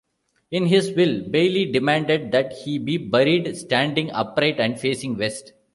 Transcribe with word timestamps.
In 0.49 0.65
his 0.65 0.93
will, 0.93 1.21
Bailey 1.29 1.71
demanded 1.71 2.31
that 2.31 2.53
he 2.53 2.79
be 2.79 2.97
buried 2.97 3.55
standing 3.55 4.09
upright 4.09 4.59
and 4.59 4.79
facing 4.79 5.15
west. 5.15 5.53